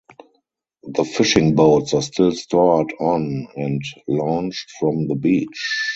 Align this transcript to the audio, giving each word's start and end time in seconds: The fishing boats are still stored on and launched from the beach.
The 0.95 1.03
fishing 1.05 1.53
boats 1.53 1.93
are 1.93 2.01
still 2.01 2.31
stored 2.31 2.91
on 2.99 3.47
and 3.55 3.83
launched 4.07 4.71
from 4.79 5.07
the 5.07 5.13
beach. 5.13 5.79